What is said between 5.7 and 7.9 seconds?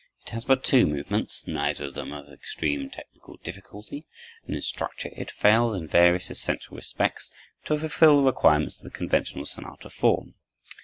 in various essential respects, to